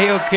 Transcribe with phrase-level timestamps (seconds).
[0.00, 0.32] Ok,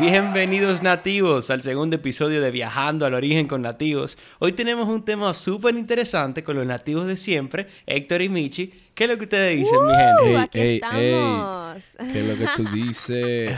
[0.00, 4.18] bienvenidos nativos al segundo episodio de Viajando al Origen con Nativos.
[4.40, 8.74] Hoy tenemos un tema súper interesante con los nativos de siempre, Héctor y Michi.
[8.92, 10.36] ¿Qué es lo que ustedes dicen, mi gente?
[10.36, 11.84] aquí estamos.
[11.96, 13.56] ¿Qué es lo que tú dices?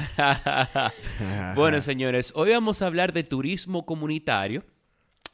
[1.54, 4.62] bueno, señores, hoy vamos a hablar de turismo comunitario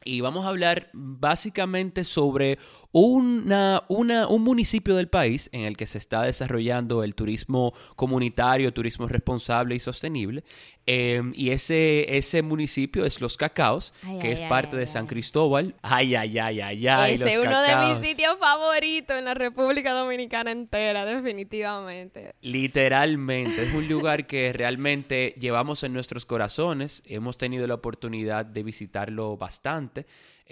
[0.05, 2.59] y vamos a hablar básicamente sobre
[2.92, 9.09] una, un municipio del país en el que se está desarrollando el turismo comunitario, turismo
[9.09, 10.45] responsable y sostenible.
[10.84, 15.77] Em, y ese, ese municipio es Los Cacaos, que es parte de San Cristóbal.
[15.80, 17.14] Ay, ay, ay, ay, ay.
[17.14, 22.34] Ese es uno de mis sitios favoritos en la República Dominicana entera, definitivamente.
[22.41, 23.62] Literalmente.
[23.62, 27.03] Es un lugar que realmente llevamos en nuestros corazones.
[27.06, 29.92] Hemos tenido la oportunidad de visitarlo bastante.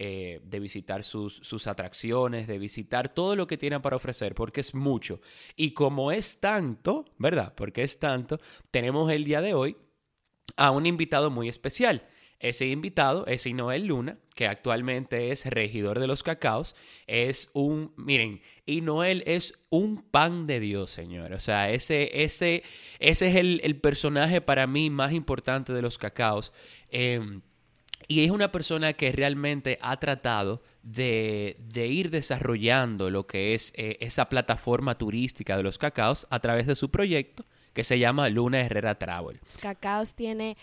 [0.02, 4.62] Eh, de visitar sus, sus, atracciones, de visitar todo lo que tienen para ofrecer, porque
[4.62, 5.20] es mucho.
[5.56, 7.52] Y como es tanto, ¿verdad?
[7.54, 9.76] Porque es tanto, tenemos el día de hoy
[10.56, 12.06] a un invitado muy especial.
[12.38, 16.74] Ese invitado es Inoel Luna, que actualmente es regidor de los cacaos.
[17.06, 21.34] Es un, miren, Inoel es un pan de Dios, señor.
[21.34, 22.62] O sea, ese, ese,
[22.98, 26.54] ese es el, personaje para mí más importante de los cacaos.
[26.88, 27.42] Em,
[28.08, 33.98] y es una persona que realmente ha tratado de, ir desarrollando lo que es eh,
[34.00, 38.60] esa plataforma turística de los cacaos a través de su proyecto que se llama Luna
[38.60, 39.40] Herrera Travel.
[39.44, 40.56] Los cacaos tiene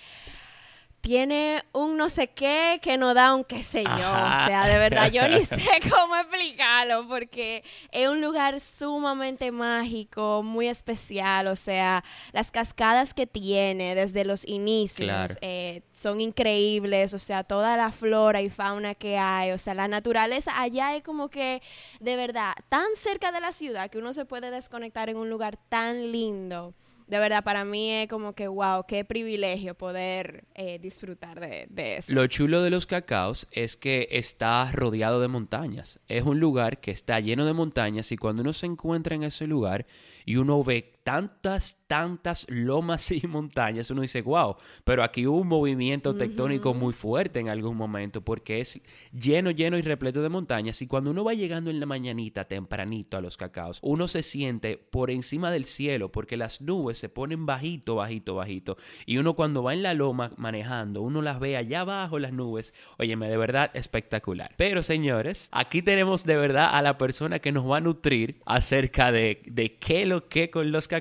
[1.02, 3.92] tiene un no sé qué que no da un qué sé yo.
[3.92, 10.42] O sea, de verdad, yo ni sé cómo explicarlo porque es un lugar sumamente mágico,
[10.44, 11.48] muy especial.
[11.48, 12.04] O sea,
[12.34, 17.14] las cascadas que tiene desde los inicios eh, son increíbles.
[17.14, 19.52] O sea, toda la flora y fauna que hay.
[19.52, 21.62] O sea, la naturaleza allá es como que,
[22.00, 25.58] de verdad, tan cerca de la ciudad que uno se puede desconectar en un lugar
[25.70, 26.74] tan lindo
[27.08, 31.98] de verdad, para mí es como que, wow, qué privilegio poder eh, disfrutar de, de,
[31.98, 32.14] eso.
[32.14, 36.00] Lo chulo de los cacaos es que está rodeado de montañas.
[36.10, 39.48] Es un lugar que está lleno de montañas y cuando uno se encuentra en ese
[39.48, 39.86] lugar
[40.26, 45.48] y uno ve tantas, tantas lomas y montañas, uno dice, wow, pero aquí hubo un
[45.48, 48.82] movimiento tectónico muy fuerte en algún momento porque es
[49.14, 53.16] lleno, lleno y repleto de montañas y cuando uno va llegando en la mañanita tempranito
[53.16, 57.46] a los cacaos, uno se siente por encima del cielo porque las nubes se ponen
[57.46, 58.76] bajito, bajito, bajito
[59.06, 62.74] y uno cuando va en la loma manejando, uno las ve allá abajo las nubes,
[62.98, 64.54] óyeme, de verdad espectacular.
[64.58, 69.14] Pero señores, aquí tenemos de verdad a la persona que nos va a nutrir acerca
[69.14, 70.97] de, de qué lo que con los cacaos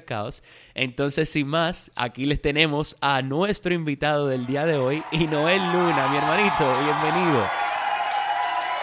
[0.75, 5.63] Entonces, sin más, aquí les tenemos a nuestro invitado del día de hoy, y Noel
[5.73, 7.47] Luna, mi hermanito, bienvenido.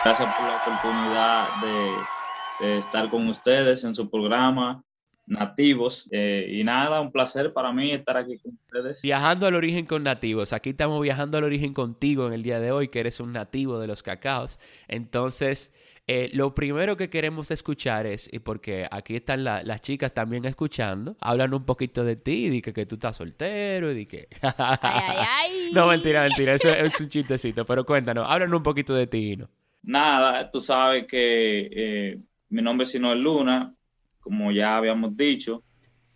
[0.03, 4.84] Gracias por la oportunidad de, estar con ustedes en su programa
[5.25, 6.09] nativos.
[6.12, 9.02] Eh, y nada, un placer para mí estar aquí con ustedes.
[9.02, 10.52] Viajando al origen con nativos.
[10.52, 13.79] Aquí estamos viajando al origen contigo en el día de hoy, que eres un nativo
[13.79, 14.59] de los cacaos.
[14.88, 15.73] Entonces,
[16.06, 21.16] eh, lo primero que queremos escuchar es, y porque aquí están las chicas también escuchando,
[21.22, 24.28] hablan un poquito de ti, y que, que tú estás soltero, y que...
[24.41, 25.69] ay, ay, ay.
[25.74, 29.50] No, mentira, mentira, eso es un chistecito, pero cuéntanos, hablan un poquito de ti, ¿no?
[29.84, 33.74] Nada, tú sabes que eh, mi nombre es Sino Luna,
[34.20, 35.64] como ya habíamos dicho,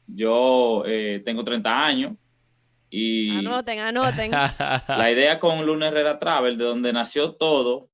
[0.05, 2.13] yo eh, tengo 30 años,
[2.89, 4.31] y anoten, anoten.
[4.87, 7.89] La idea con Luna Herrera Travel, de donde nació todo,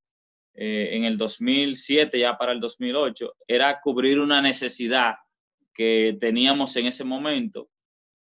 [0.54, 5.14] eh, en el 2007, ya para el 2008, era cubrir una necesidad
[5.74, 7.68] que teníamos en ese momento,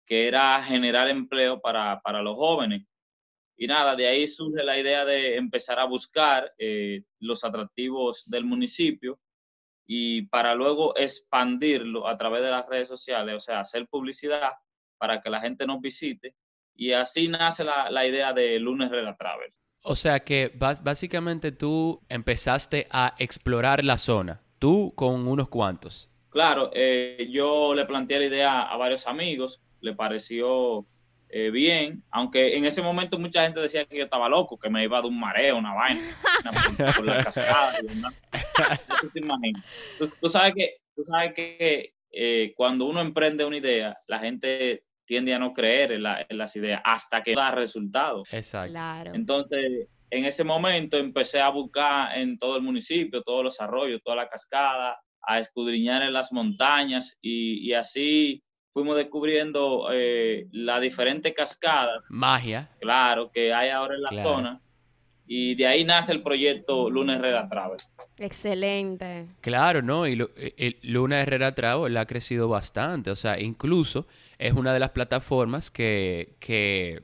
[0.07, 2.87] que era generar empleo para, para los jóvenes.
[3.57, 8.45] Y nada, de ahí surge la idea de empezar a buscar eh, los atractivos del
[8.45, 9.21] municipio
[9.87, 14.53] y para luego expandirlo a través de las redes sociales, o sea, hacer publicidad
[14.97, 16.35] para que la gente nos visite.
[16.75, 19.53] Y así nace la, la idea de Lunes Rela Travel.
[19.83, 26.09] O sea que básicamente tú empezaste a explorar la zona, tú con unos cuantos.
[26.31, 30.87] Claro, eh, yo le planteé la idea a varios amigos, le pareció
[31.29, 34.85] eh, bien, aunque en ese momento mucha gente decía que yo estaba loco, que me
[34.85, 36.03] iba de un mareo, una vaina,
[36.97, 37.75] por la cascada.
[39.99, 44.85] ¿Tú, tú, sabes que, tú sabes que eh, cuando uno emprende una idea, la gente
[45.13, 46.03] tiende a no creer en,
[46.39, 48.27] las ideas hasta que da resultados.
[48.33, 49.13] Exacto.
[49.13, 54.17] Entonces, en ese momento empecé a buscar en todo el municipio, todos los arroyos, toda
[54.17, 58.43] la cascada, a escudriñar en las montañas y, así
[58.73, 62.07] fuimos descubriendo eh, las diferentes cascadas.
[62.09, 62.71] Magia.
[62.81, 64.63] Claro, que hay ahora en la zona.
[65.35, 67.79] Y de ahí nace el proyecto Luna Herrera Travel.
[68.19, 69.29] Excelente.
[69.41, 70.07] Claro, ¿no?
[70.07, 70.23] Y
[70.59, 74.07] el Luna Herrera Travel ha crecido bastante, o sea, incluso
[74.37, 77.03] es una de las plataformas que, que,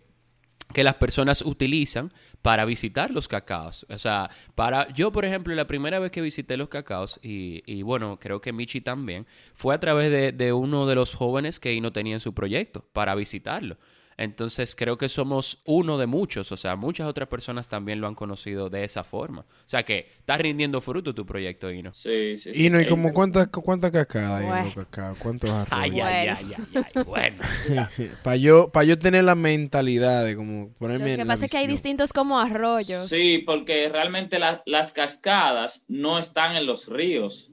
[0.75, 3.87] que las personas utilizan para visitar los cacaos.
[3.89, 7.81] O sea, para yo, por ejemplo, la primera vez que visité los cacaos, y, y
[7.81, 11.71] bueno, creo que Michi también, fue a través de, de uno de los jóvenes que
[11.71, 13.79] ahí no tenía en su proyecto para visitarlo.
[14.19, 18.17] Entonces creo que somos uno de muchos, o sea, muchas otras personas también lo han
[18.17, 19.43] conocido de esa forma.
[19.43, 21.93] O sea que está rindiendo fruto tu proyecto, Ino.
[21.93, 22.53] Sí, sí.
[22.53, 22.67] sí.
[22.67, 25.19] Ino, ¿y como cuántas cuánta cascadas cacaos?
[25.21, 25.69] ¿Cuántos arroyos?
[25.71, 27.43] Ay, ay, ay, ay, ay, bueno.
[28.25, 31.47] Para yo, pa yo tener la mentalidad de como ponerme Lo que en pasa la
[31.47, 33.09] es que hay distintos como arroyos.
[33.09, 37.53] Sí, porque realmente la- las cascadas no están en los ríos.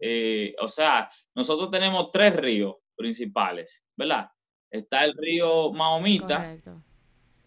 [0.00, 4.30] Eh, o sea, nosotros tenemos tres ríos principales, ¿verdad?
[4.76, 6.82] Está el río Mahomita, Correcto.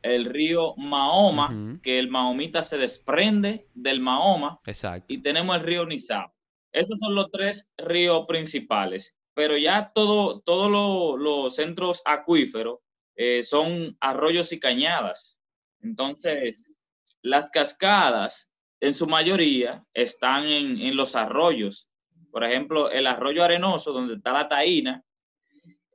[0.02, 5.06] el río Mahoma, que el Mahomita se desprende del Mahoma, Exacto.
[5.14, 6.32] y tenemos el río Nizao.
[6.72, 12.80] Esos son los tres ríos principales, pero ya todo, todos lo- los centros acuíferos
[13.16, 15.42] eh, son arroyos y cañadas.
[15.82, 16.78] Entonces,
[17.22, 18.50] las cascadas,
[18.80, 21.90] en su mayoría, están en, en los arroyos.
[22.32, 25.04] Por ejemplo, el arroyo arenoso, donde está la taína,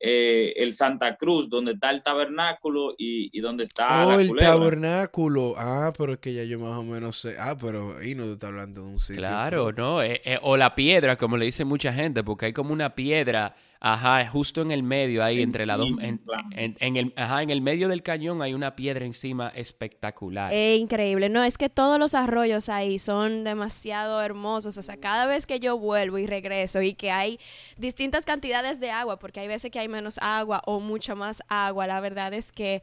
[0.06, 4.28] eh, el Santa Cruz, donde está el tabernáculo y, y donde está Oh, la el
[4.28, 4.52] culebra.
[4.54, 5.54] tabernáculo.
[5.56, 7.36] Ah, pero es que ya yo más o menos sé.
[7.38, 9.22] Ah, pero ahí no te está hablando de un sitio.
[9.22, 10.02] Claro, ¿no?
[10.02, 13.54] Eh, eh, o la piedra, como le dice mucha gente, porque hay como una piedra,
[13.86, 16.48] ajá, justo en el medio, ahí entre las dos, en, claro.
[16.52, 20.50] en- en el, ajá, en el medio del cañón hay una piedra encima espectacular.
[20.54, 21.28] Es increíble.
[21.28, 24.78] No, es que todos los arroyos ahí son demasiado hermosos.
[24.78, 27.38] O sea, cada vez que yo vuelvo y regreso y que hay
[27.76, 31.86] distintas cantidades de agua, porque hay veces que hay menos agua o mucha más agua,
[31.86, 32.82] la verdad es que,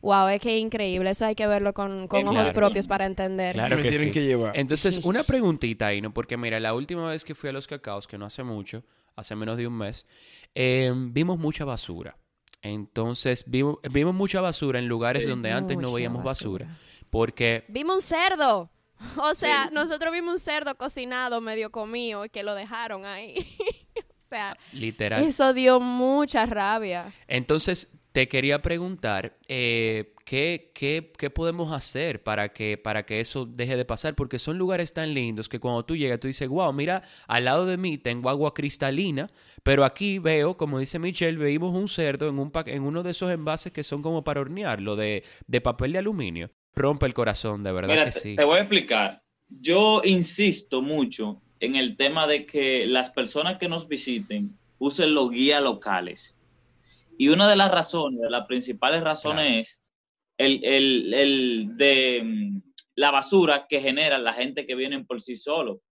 [0.00, 1.10] wow, es que es increíble.
[1.10, 3.52] Eso hay que verlo con, con Eh, ojos propios para entender.
[3.54, 4.14] Claro Me que tienen sí.
[4.14, 4.56] que llevar.
[4.58, 6.14] Entonces, una preguntita ahí, ¿no?
[6.14, 8.82] Porque mira, la última vez que fui a los cacaos, que no hace mucho,
[9.18, 10.06] hace menos de un mes,
[10.54, 12.16] eh, vimos mucha basura.
[12.62, 15.28] Entonces, vimos, vimos mucha basura en lugares Sí.
[15.30, 16.66] donde antes no veíamos basura.
[16.66, 16.80] basura.
[17.10, 18.70] Porque, Vimos un cerdo.
[19.16, 23.56] O sea, nosotros vimos un cerdo cocinado, medio comido, y que lo dejaron ahí.
[23.96, 25.22] o sea, literal.
[25.22, 27.12] eso dio mucha rabia.
[27.28, 33.46] Entonces, te quería preguntar, eh, ¿qué, qué, qué podemos hacer para que, para que eso
[33.46, 34.16] deje de pasar?
[34.16, 37.64] Porque son lugares tan lindos que cuando tú llegas, tú dices, wow, mira, al lado
[37.64, 39.30] de mí tengo agua cristalina,
[39.62, 43.30] pero aquí veo, como dice Michelle, veíamos un cerdo en, un en uno de esos
[43.30, 46.50] envases que son como para hornearlo, de, de papel de aluminio.
[46.74, 48.34] Rompe el corazón, de verdad Mira, que sí.
[48.34, 49.22] te voy a explicar.
[49.48, 55.30] Yo insisto mucho en el tema de que las personas que nos visiten usen los
[55.30, 56.34] guías locales.
[57.18, 59.60] Y una de las razones, de las principales razones Claro.
[59.60, 59.82] es
[60.38, 62.62] el, el- el de mm,
[62.94, 65.82] la basura que genera la gente que vienen por sí solo.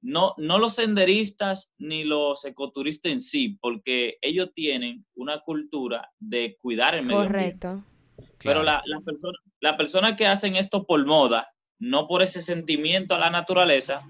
[0.00, 6.56] No, no los senderistas ni los ecoturistas en sí, porque ellos tienen una cultura de
[6.60, 7.66] cuidar el medio ambiente.
[7.66, 7.84] Correcto.
[8.38, 8.62] Pero Claro.
[8.62, 11.48] la, la persona, las personas que hacen esto por moda,
[11.80, 14.02] no por ese sentimiento a la naturaleza,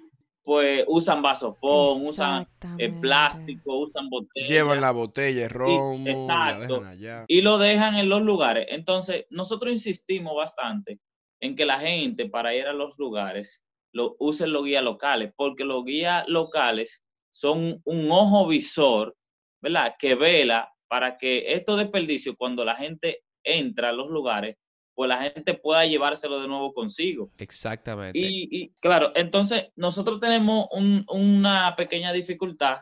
[0.49, 2.49] pues usan vasofón, usan
[2.79, 6.83] eh, plástico, usan botellas Llevan la botella de romo, la exacto.
[6.87, 7.27] allá.
[7.29, 8.67] y lo dejan en los lugares.
[8.71, 11.01] Entonces, nosotros insistimos bastante
[11.43, 15.67] en que la gente para ir a los lugares lo usen los guías locales, porque
[15.67, 19.15] los guías locales son un ojo visor,
[19.61, 19.97] ¿verdad?
[19.99, 24.57] Que vela para que estos desperdicios, cuando la gente entra a los lugares,
[24.99, 27.31] pues la gente pueda llevárselo de nuevo consigo.
[27.39, 28.19] Exactamente.
[28.19, 32.79] Y, y, claro, entonces nosotros tenemos un- una pequeña dificultad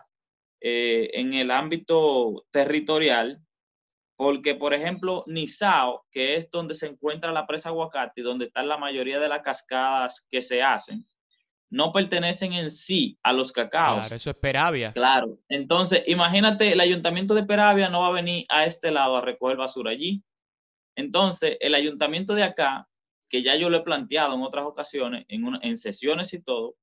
[0.62, 3.42] eh, en el ámbito territorial,
[4.16, 8.78] porque, por ejemplo, Nizao, que es donde se encuentra la presa Aguacate donde están la
[8.78, 11.04] mayoría de las cascadas que se hacen,
[11.68, 13.98] no pertenecen en sí a los cacaos.
[13.98, 14.94] Claro, eso es Peravia.
[14.94, 15.38] Claro.
[15.50, 19.58] Entonces, imagínate, el ayuntamiento de Peravia no va a venir a este lado a recoger
[19.58, 20.22] basura allí.
[20.96, 22.88] Entonces, el ayuntamiento de acá,
[23.28, 26.74] que ya yo lo he planteado en otras ocasiones, en, una- en sesiones y todo,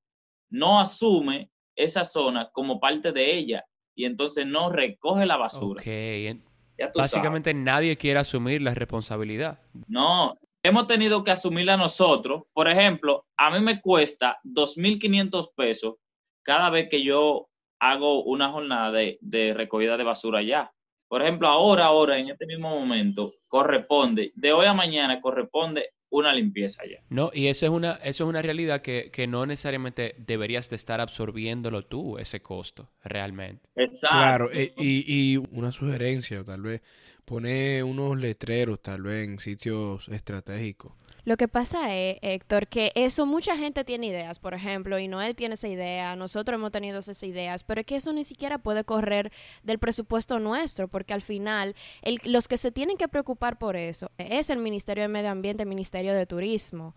[0.50, 3.66] no asume esa zona como parte de ella
[3.96, 5.82] y entonces no recoge la basura.
[5.82, 5.88] Ok.
[5.88, 6.44] en-
[6.78, 7.12] Ya tú sabes.
[7.12, 9.60] Básicamente nadie quiere asumir la responsabilidad.
[9.88, 12.44] No, hemos tenido que asumirla nosotros.
[12.54, 15.96] Por ejemplo, a mí me cuesta 2.500 pesos
[16.44, 20.72] cada vez que yo hago una jornada de, de recogida de basura allá.
[21.14, 26.34] Por ejemplo, ahora, ahora, en este mismo momento, corresponde, de hoy a mañana corresponde una
[26.34, 27.04] limpieza allá.
[27.10, 30.76] No, y esa es una, eso es una realidad que, que no necesariamente deberías de
[30.76, 33.70] estar absorbiéndolo tú, ese costo, realmente.
[33.76, 34.18] Exacto.
[34.18, 36.82] Claro, eh, y, y una sugerencia, tal vez,
[37.26, 40.94] poner unos letreros, tal vez, en sitios estratégicos.
[41.26, 45.36] Lo que pasa es, Héctor, que eso mucha gente tiene ideas, por ejemplo, y Noel
[45.36, 48.84] tiene esa idea, nosotros hemos tenido esas ideas, pero es que eso ni siquiera puede
[48.84, 49.32] correr
[49.64, 54.12] del presupuesto nuestro, porque al final el, los que se tienen que preocupar por eso
[54.18, 56.94] es el Ministerio de Medio Ambiente, el Ministerio de Turismo.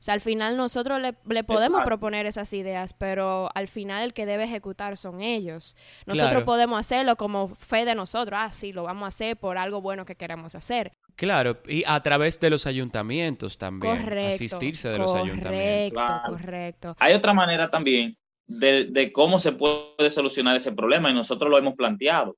[0.00, 4.24] O sea, al final nosotros le, podemos proponer esas ideas, pero al final el que
[4.24, 5.76] debe ejecutar son ellos.
[6.06, 8.40] Nosotros podemos hacerlo como fe de nosotros.
[8.42, 10.94] Ah, sí, lo vamos a hacer por algo bueno que queremos hacer.
[11.20, 13.96] Claro, y a través de los ayuntamientos también.
[13.96, 14.34] Correcto.
[14.34, 16.02] Asistirse de los ayuntamientos.
[16.02, 16.96] Correcto, correcto.
[16.98, 21.58] Hay otra manera también de, de cómo se puede solucionar ese problema y nosotros lo
[21.58, 22.36] hemos planteado.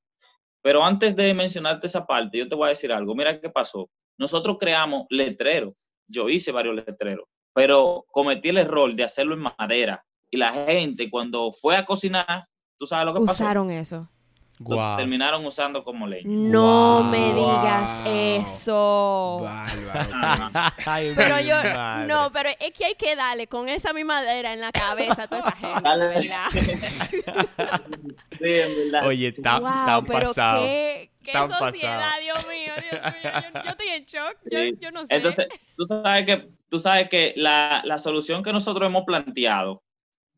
[0.61, 3.15] Pero antes de mencionarte esa parte, yo te voy a decir algo.
[3.15, 3.89] Mira qué pasó.
[4.19, 5.75] Nosotros creamos letreros.
[6.09, 10.05] Yo hice varios letreros pero cometí el error de hacerlo en madera.
[10.31, 12.47] Y la gente cuando fue a cocinar,
[12.79, 13.43] ¿tú sabes lo que pasó?
[13.45, 14.09] Usaron eso.
[14.97, 16.23] Terminaron usando como ley.
[16.25, 19.47] No me digas eso.
[21.17, 21.57] pero yo,
[22.07, 25.27] no, pero es que hay que darle con esa misma madera en la cabeza a
[25.27, 26.47] toda esa gente, ¿verdad?
[28.39, 29.07] sí, en verdad.
[29.07, 30.63] Oye, está wow, pasado.
[30.63, 33.33] Qué, qué sociedad, Dios mío, Dios mío.
[33.65, 35.07] Yo, estoy en shock, yo, yo, no sé.
[35.11, 39.83] Entonces, tú sabes que tú sabes que la, solución que nosotros hemos planteado,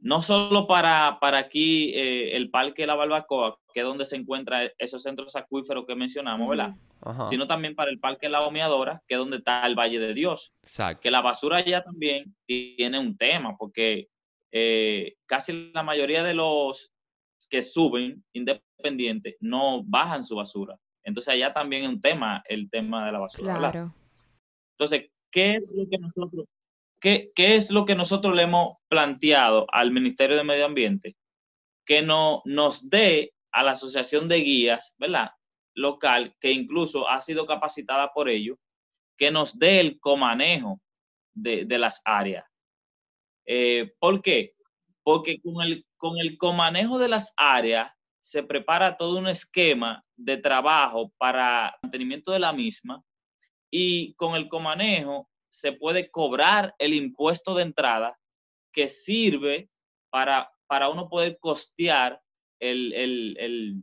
[0.05, 4.69] no solo para, para aquí eh, el Parque La Barbacoa, que es donde se encuentran
[4.77, 6.75] esos centros acuíferos que mencionamos, ¿verdad?
[7.31, 10.53] Sino también para el Parque La Homeadora, que es donde está el Valle de Dios.
[10.63, 11.01] Exacto.
[11.01, 14.09] Que la basura allá también tiene un tema, porque
[14.53, 16.93] eh, casi la mayoría de los
[17.49, 20.79] que suben independientes no bajan su basura.
[21.03, 23.57] Entonces allá también es un tema, el tema de la basura.
[23.57, 23.95] Claro.
[24.73, 26.45] Entonces, ¿qué es lo que nosotros,
[27.05, 31.17] qué, es lo que nosotros le hemos planteado al Ministerio de Medio Ambiente?
[31.85, 35.31] Que no, nos dé a la Asociación de Guías, ¿verdad?
[35.75, 38.59] Local, que incluso ha sido capacitada por ello,
[39.19, 40.81] que nos dé el comanejo
[41.35, 42.47] de, las áreas.
[43.45, 44.55] Eh, ¿Por qué?
[45.03, 50.39] Porque con el, con el comanejo de las áreas se prepara todo un esquema de
[50.39, 53.03] trabajo para mantenimiento de la misma
[53.71, 58.19] y con el comanejo se puede cobrar el impuesto de entrada
[58.73, 59.71] que sirve
[60.11, 62.21] para, para uno poder costear
[62.59, 63.83] el,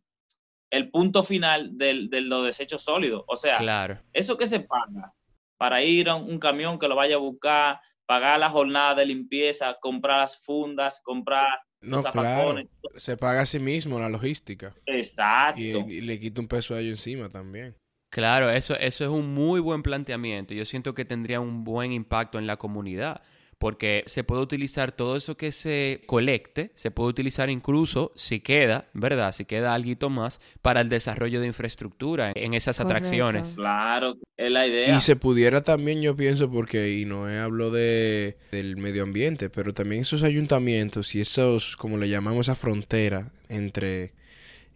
[0.92, 3.24] punto final de los desechos sólidos.
[3.28, 4.00] O sea, claro.
[4.12, 5.14] eso que se paga
[5.58, 9.78] para ir a un, camión que lo vaya a buscar, pagar la jornada de limpieza,
[9.80, 12.62] comprar las fundas, comprar no, claro.
[12.96, 14.76] Se paga a sí mismo la logística.
[14.86, 15.60] Exacto.
[15.60, 17.76] Y, y, le quita un peso a ellos encima también.
[18.12, 20.54] Claro, eso, eso es un muy buen planteamiento.
[20.54, 23.22] Yo siento que tendría un buen impacto en la comunidad,
[23.58, 28.90] porque se puede utilizar todo eso que se colecte, se puede utilizar incluso, si queda,
[28.94, 29.32] ¿verdad?
[29.32, 33.54] Si queda algo más, para el desarrollo de infraestructura en esas atracciones.
[33.56, 34.94] Claro, es la idea.
[34.94, 39.74] Y se pudiera también, yo pienso, porque y no hablo de, del medio ambiente, pero
[39.74, 44.12] también esos ayuntamientos y esos, como le llamamos, esa frontera entre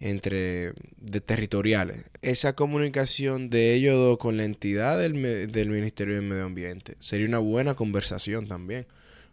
[0.06, 2.12] entre de territoriales.
[2.22, 7.40] Esa comunicación de ellos con la entidad del, del Ministerio del Medio Ambiente sería una
[7.40, 8.86] buena conversación también,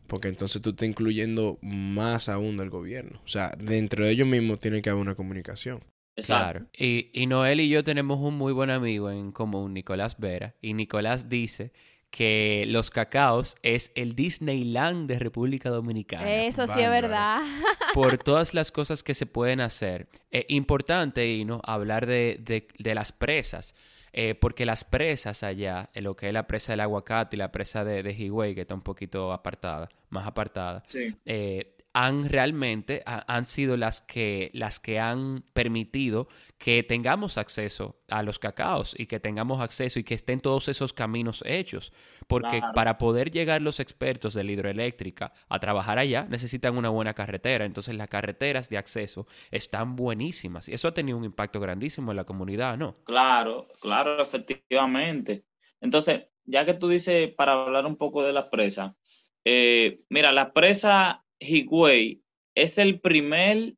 [0.07, 3.21] porque entonces tú estás incluyendo más aún del gobierno.
[3.23, 5.85] O sea, dentro de ellos mismos tiene que haber una comunicación.
[6.17, 6.67] Claro.
[6.77, 10.73] Y, y Noel y yo tenemos un muy buen amigo en común, Nicolás Vera, y
[10.73, 11.73] Nicolás dice
[12.13, 16.31] que los cacaos es el Disneyland de República Dominicana.
[16.31, 17.41] Eso sí es verdad.
[17.95, 20.09] Por todas las cosas que se pueden hacer.
[20.31, 23.75] Es importante, y no hablar de, de, las presas.
[24.13, 27.51] Eh, porque las presas allá, en lo que es la presa del aguacate y la
[27.51, 31.17] presa de, de Higüey, que está un poquito apartada, más apartada, sí.
[31.25, 38.23] eh, han realmente han sido las que las que han permitido que tengamos acceso a
[38.23, 41.93] los cacaos y que tengamos acceso y que estén todos esos caminos hechos.
[42.29, 47.13] Porque para poder llegar los expertos de la hidroeléctrica a trabajar allá necesitan una buena
[47.13, 47.67] carretera.
[47.67, 50.69] Entonces las carreteras de acceso están buenísimas.
[50.69, 55.45] Y eso ha tenido un impacto grandísimo en la comunidad no claro claro efectivamente.
[55.81, 58.97] Entonces ya que tú dices para hablar un poco de la presa
[59.45, 62.23] eh, mira la presa Higüey
[62.55, 63.75] es el primer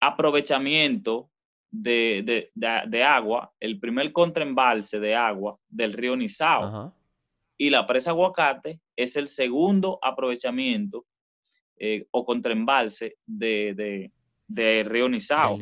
[0.00, 1.30] aprovechamiento
[1.70, 2.50] de,
[3.06, 6.94] agua, el primer contraembalse de agua del río Nizao.
[7.56, 11.06] Y la presa Aguacate es el segundo aprovechamiento
[11.78, 14.10] eh, o contraembalse de,
[14.46, 15.56] de, río Nizao.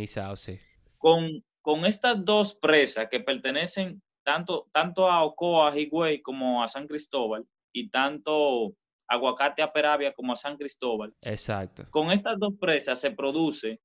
[0.98, 6.86] con, con estas dos presas que pertenecen tanto, tanto a Ocoa, Higüey, como a San
[6.86, 8.74] Cristóbal, y tanto
[9.10, 11.12] Aguacate a Peravia como a San Cristóbal.
[11.20, 11.84] Exacto.
[11.90, 13.80] Con estas dos presas se produce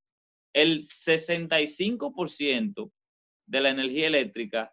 [0.53, 2.91] el 65%
[3.47, 4.71] de la energía eléctrica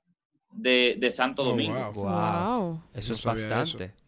[0.50, 1.92] de, Santo oh, Domingo.
[1.94, 2.82] wow.
[2.92, 3.84] Eso es bastante.
[3.84, 4.01] Eso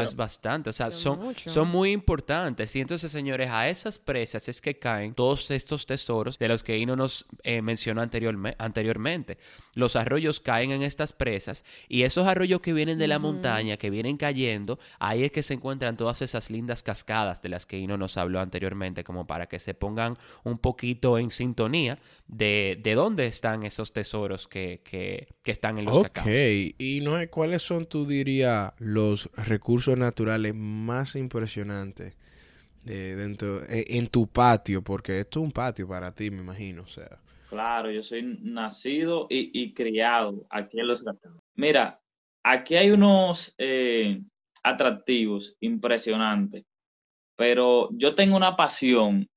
[0.00, 2.74] es bastante, o sea, son, son, muy importantes.
[2.76, 6.78] Y entonces, señores, a esas presas es que caen todos estos tesoros de los que
[6.78, 9.38] Ino nos eh, mencionó anteriormente.
[9.74, 13.90] Los arroyos caen en estas presas y esos arroyos que vienen de la montaña, que
[13.90, 17.96] vienen cayendo, ahí es que se encuentran todas esas lindas cascadas de las que Ino
[17.96, 23.26] nos habló anteriormente, como para que se pongan un poquito en sintonía de, de dónde
[23.26, 26.26] están esos tesoros que, que, que están en los Ok,
[26.78, 29.55] y no ¿cuáles son, tú dirías, los recursos
[29.96, 32.16] naturales más impresionantes
[32.84, 34.82] dentro e, en, tu patio?
[34.82, 37.18] Porque esto es un patio para ti, me imagino, o sea.
[37.48, 41.32] Claro, yo soy nacido y, criado aquí en Los Gatos.
[41.54, 42.00] Mira,
[42.42, 44.20] aquí hay unos eh,
[44.62, 46.64] atractivos impresionantes,
[47.36, 49.28] pero yo tengo una pasión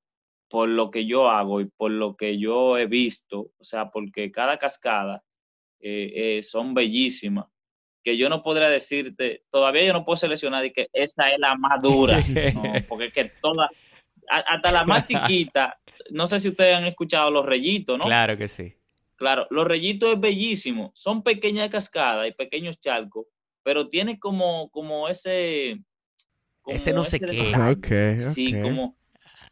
[0.49, 4.31] por lo que yo hago y por lo que yo he visto, o sea, porque
[4.31, 5.23] cada cascada
[5.79, 7.45] eh, eh, son bellísimas
[8.03, 11.56] que yo no podría decirte, todavía yo no puedo seleccionar y que esa es la
[11.56, 12.18] más dura,
[12.88, 13.70] porque es que todas,
[14.27, 15.77] hasta la más chiquita,
[16.12, 18.06] no sé si ustedes han escuchado los rellitos, ¿no?
[18.06, 18.75] Claro que sí.
[19.15, 23.25] Claro, los rellitos es bellísimo, son pequeñas cascadas y pequeños charcos,
[23.63, 25.77] pero tiene como, como ese...
[26.68, 27.53] ese no sé qué.
[27.77, 28.96] Okay, sí, como,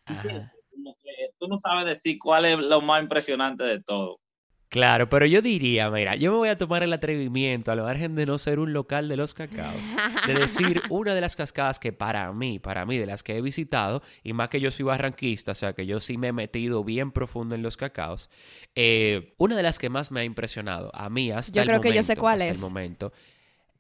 [0.06, 4.22] como que tú no sabes decir cuál es lo más impresionante de todo.
[4.70, 8.16] Claro, pero yo diría, mira, yo me voy a tomar el atrevimiento, a lo margen
[8.16, 9.82] de no ser un local de los cacaos,
[10.26, 13.42] de decir una de las cascadas que para mí, para mí, de las que he
[13.42, 16.84] visitado, y más que yo soy barranquista, o sea que yo sí me he metido
[16.84, 18.30] bien profundo en los cacaos,
[18.76, 21.94] eh, una de las que más me ha impresionado a mí hasta yo creo que
[21.94, 22.58] yo sé cuál es.
[22.58, 23.14] el momento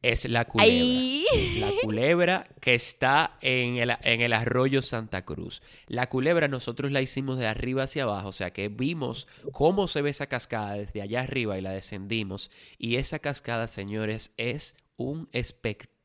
[0.01, 1.27] es la culebra.
[1.60, 5.62] La culebra que está en el, en el, arroyo Santa Cruz.
[5.88, 10.01] La culebra nosotros la hicimos de arriba hacia abajo, o sea que vimos cómo se
[10.01, 12.51] ve esa cascada desde allá arriba y la descendimos.
[12.77, 15.97] Y esa cascada, señores, es un espectáculo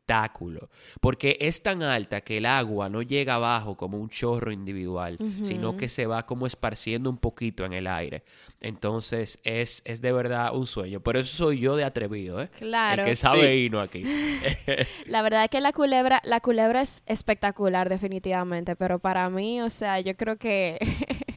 [1.01, 5.77] porque es tan alta que el agua no llega abajo como un chorro individual, sino
[5.77, 8.25] que se va como esparciendo un poquito en el aire.
[8.61, 11.01] Entonces es, es de verdad un sueño.
[11.01, 12.51] Por eso soy yo de atrevido, ¿eh?
[12.59, 13.03] Claro.
[13.03, 13.77] El que sabe sí.
[13.77, 14.05] aquí.
[15.07, 19.71] la verdad es que la culebra, la culebra es espectacular definitivamente, pero para mí, o
[19.71, 20.79] sea, yo creo que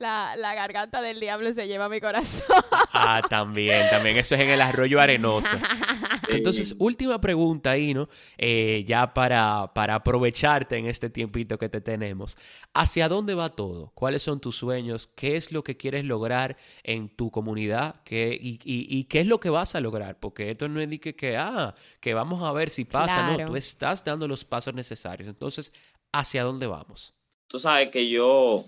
[0.00, 2.46] La, la, garganta del diablo se lleva mi corazón.
[2.94, 4.16] Ah, también, también.
[4.16, 5.54] Eso es en el arroyo arenoso.
[6.36, 8.08] Entonces, última pregunta ahí, ¿no?
[8.38, 12.36] Eh, ya para, para aprovecharte en este tiempito que te tenemos.
[12.74, 13.92] ¿Hacia dónde va todo?
[13.94, 15.08] ¿Cuáles son tus sueños?
[15.14, 18.02] ¿Qué es lo que quieres lograr en tu comunidad?
[18.04, 20.18] ¿Qué, y, y, qué es lo que vas a lograr?
[20.18, 23.36] Porque esto no indique que, ah, que vamos a ver si pasa.
[23.36, 25.28] No, tú estás dando los pasos necesarios.
[25.28, 25.72] Entonces,
[26.12, 27.14] ¿hacia dónde vamos?
[27.48, 28.64] Tú sabes que yo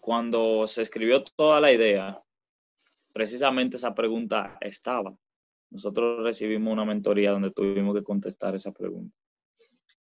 [0.00, 2.20] cuando se escribió toda la idea,
[3.12, 5.14] precisamente esa pregunta estaba.
[5.70, 9.16] Nosotros recibimos una mentoría donde tuvimos que contestar esa pregunta.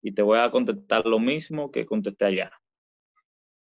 [0.02, 2.52] Y te voy a contestar lo mismo que contesté allá.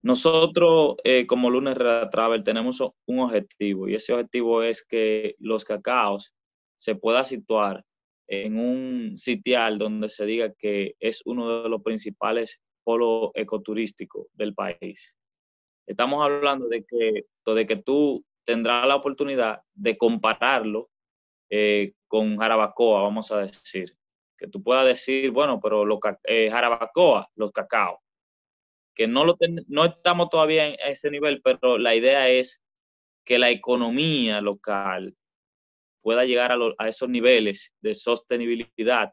[0.03, 5.65] Nosotros, eh, como Lunes Red Travel, tenemos un objetivo y ese objetivo es que los
[5.65, 6.35] cacaos
[6.77, 7.85] se pueda situar
[8.29, 14.55] en un sitial donde se diga que es uno de los principales polos ecoturísticos del
[14.55, 15.17] país.
[15.87, 20.91] Estamos hablando de que, de que tú tendrás la oportunidad de compararlo
[21.51, 23.97] eh, con Jarabacoa, vamos a decir.
[24.39, 28.01] Que tú puedas decir, bueno, pero lo, eh, Jarabacoa, los cacao.
[28.95, 29.37] Que no, lo
[29.69, 32.63] no estamos todavía en ese nivel, pero la idea es
[33.25, 35.17] que la economía local
[36.03, 39.13] pueda llegar a, esos niveles de sostenibilidad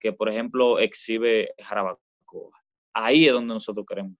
[0.00, 2.60] que, por ejemplo, exhibe Jarabacoa.
[2.94, 4.16] Ahí es donde nosotros queremos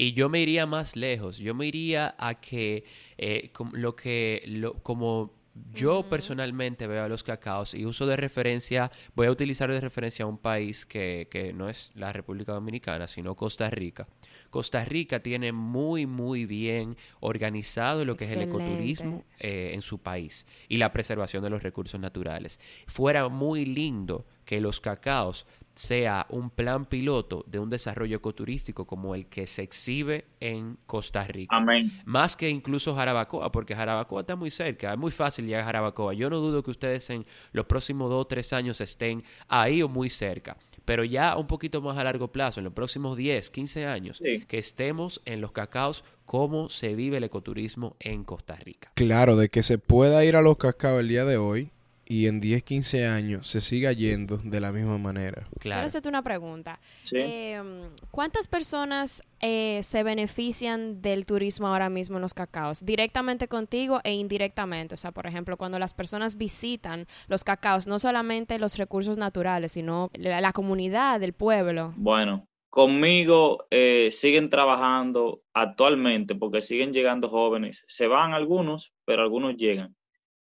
[0.00, 2.84] y yo me iría más lejos, yo me iría a que
[3.16, 5.37] eh, lo que, como
[5.72, 10.24] yo personalmente veo a los cacaos y uso de referencia, voy a utilizar de referencia
[10.24, 14.08] a un país que, que, no es la República Dominicana, sino Costa Rica.
[14.50, 19.98] Costa Rica tiene muy, muy bien organizado lo que es el ecoturismo eh, en su
[19.98, 22.60] país y la preservación de los recursos naturales.
[22.86, 25.46] Fuera muy lindo que los cacaos
[25.78, 31.22] sea un plan piloto de un desarrollo ecoturístico como el que se exhibe en Costa
[31.22, 31.54] Rica.
[31.54, 31.92] Amén.
[32.04, 36.14] Más que incluso Jarabacoa, porque Jarabacoa está muy cerca, es muy fácil llegar a Jarabacoa.
[36.14, 39.88] Yo no dudo que ustedes en los próximos dos o tres años estén ahí o
[39.88, 40.56] muy cerca.
[40.84, 44.58] Pero ya un poquito más a largo plazo, en los próximos 10, 15 años, que
[44.58, 48.90] estemos en los cacaos, cómo se vive el ecoturismo en Costa Rica.
[48.94, 51.70] Claro, de que se pueda ir a los cacaos el día de hoy,
[52.10, 55.42] y en 10, 15 años se siga yendo de la misma manera.
[55.42, 55.86] Quiero Claro.
[55.86, 56.80] hacerte una pregunta.
[57.04, 57.16] Sí.
[57.20, 57.60] Eh,
[58.10, 62.84] ¿Cuántas personas eh, se benefician del turismo ahora mismo en los cacaos?
[62.84, 64.94] Directamente contigo e indirectamente.
[64.94, 69.72] O sea, por ejemplo, cuando las personas visitan los cacaos, no solamente los recursos naturales,
[69.72, 71.92] sino la, la comunidad, el pueblo.
[71.96, 77.84] Bueno, conmigo eh, siguen trabajando actualmente porque siguen llegando jóvenes.
[77.86, 79.94] Se van algunos, pero algunos llegan.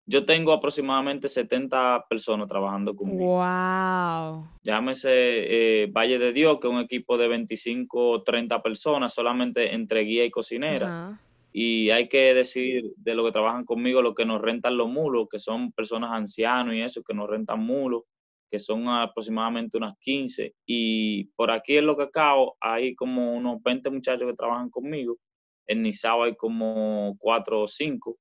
[0.04, 3.36] Yo tengo aproximadamente 70 personas trabajando conmigo.
[3.36, 4.48] ¡Wow!
[4.64, 9.74] Llámese eh, Valle de Dios, que es un equipo de 25 o 30 personas, solamente
[9.74, 11.20] entre guía y cocinera.
[11.52, 15.28] Y hay que decir de lo que trabajan conmigo, lo que nos rentan los mulos,
[15.30, 18.02] que son personas ancianos y eso, que nos rentan mulos,
[18.50, 20.54] que son aproximadamente unas 15.
[20.66, 25.18] Y por aquí en Lo Cacao hay como unos 20 muchachos que trabajan conmigo.
[25.66, 28.18] En Nizao hay como 4 o 5.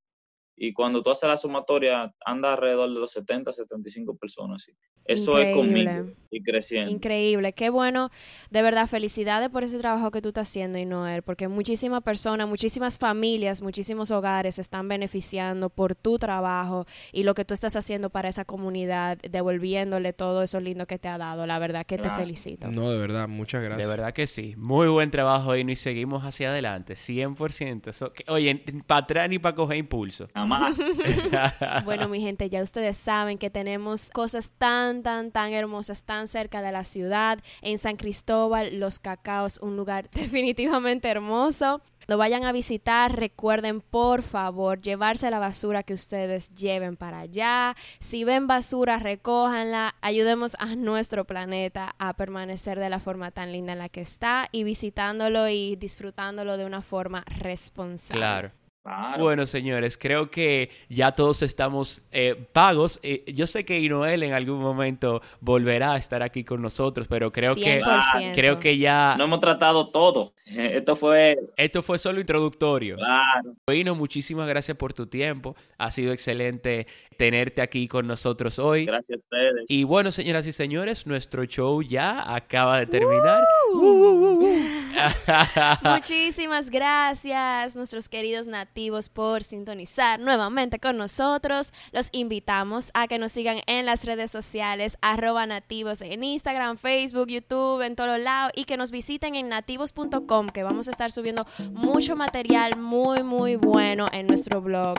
[0.63, 4.61] Y cuando tú haces la sumatoria, anda alrededor de los 70, 75 personas.
[4.63, 4.71] sí.
[5.03, 5.85] Eso es Increíble.
[5.95, 6.91] conmigo y creciendo.
[6.91, 8.11] Increíble, qué bueno.
[8.51, 12.47] De verdad, felicidades por ese trabajo que tú estás haciendo, y Noel, porque muchísimas personas,
[12.47, 17.75] muchísimas familias, muchísimos hogares se están beneficiando por tu trabajo y lo que tú estás
[17.75, 21.47] haciendo para esa comunidad, devolviéndole todo eso lindo que te ha dado.
[21.47, 22.67] La verdad que te felicito.
[22.69, 23.87] No, de verdad, muchas gracias.
[23.89, 24.53] De verdad que sí.
[24.55, 27.89] Muy buen trabajo, Ino, y seguimos hacia adelante, 100%.
[27.89, 30.27] Eso, que- oye, para atrás ni para coger impulso.
[30.35, 30.45] Nada
[31.85, 36.61] Bueno, mi gente, ya ustedes saben que tenemos cosas tan, tan, tan hermosas, tan cerca
[36.61, 37.39] de la ciudad.
[37.61, 41.81] En San Cristóbal, Los Cacaos, un lugar definitivamente hermoso.
[42.07, 47.75] Lo vayan a visitar, recuerden por favor llevarse la basura que ustedes lleven para allá.
[47.99, 49.95] Si ven basura, recójanla.
[50.01, 54.49] Ayudemos a nuestro planeta a permanecer de la forma tan linda en la que está
[54.51, 58.19] y visitándolo y disfrutándolo de una forma responsable.
[58.19, 58.60] Claro.
[58.83, 59.23] Claro.
[59.23, 62.99] Bueno, señores, creo que ya todos estamos eh, pagos.
[63.03, 67.31] Eh, yo sé que Inoel en algún momento volverá a estar aquí con nosotros, pero
[67.31, 68.33] creo que 100%.
[68.33, 70.33] creo que ya No hemos tratado todo.
[70.51, 72.97] Esto fue, esto fue solo introductorio.
[72.97, 75.55] claro, Ino, muchísimas gracias por tu tiempo.
[75.77, 78.85] Ha sido excelente tenerte aquí con nosotros hoy.
[78.85, 79.65] gracias a ustedes.
[79.69, 83.41] Y bueno, señoras y señores, nuestro show ya acaba de terminar.
[83.73, 85.89] Uh, uh, uh, uh.
[85.89, 88.70] Muchísimas gracias, nuestros queridos nativos,
[89.13, 91.73] por sintonizar nuevamente con nosotros.
[91.91, 97.27] Los invitamos a que nos sigan en las redes sociales, arroba nativos en Instagram, Facebook,
[97.27, 101.45] YouTube, en todos lados, y que nos visiten en nativos.com, que vamos a estar subiendo
[101.73, 104.97] mucho material muy, muy bueno en nuestro blog.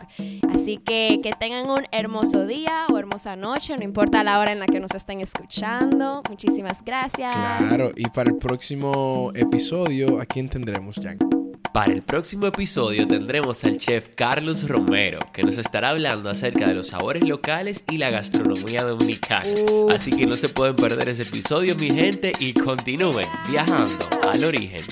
[0.54, 4.60] Así que que tengan un hermoso día o hermosa noche, no importa la hora en
[4.60, 6.22] la que nos estén escuchando.
[6.28, 7.34] Muchísimas gracias.
[7.68, 11.41] Claro, y para el próximo episodio, ¿a quién tendremos, Jan?
[11.72, 16.74] Para el próximo episodio tendremos al chef Carlos Romero, que nos estará hablando acerca de
[16.74, 19.48] los sabores locales y la gastronomía dominicana.
[19.90, 24.82] Así que no se pueden perder ese episodio, mi gente, y continúen viajando al origen.